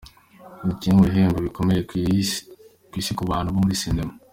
Ni 0.65 0.73
kimwe 0.79 0.95
mu 0.97 1.03
bihembo 1.07 1.39
bikomeye 1.47 1.81
ku 1.89 1.93
isi 2.99 3.11
ku 3.17 3.23
bantu 3.31 3.49
bo 3.53 3.59
muri 3.63 3.77
sinema. 3.81 4.13